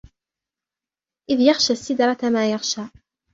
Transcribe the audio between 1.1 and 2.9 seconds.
إذ يغشى السدرة ما يغشى